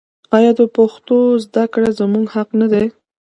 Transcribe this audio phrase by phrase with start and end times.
[0.37, 2.85] آیا د پښتو زده کړه زموږ حق نه دی؟